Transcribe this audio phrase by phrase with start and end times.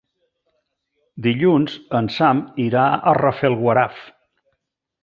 [1.27, 4.03] Dilluns en Sam irà a Rafelguaraf.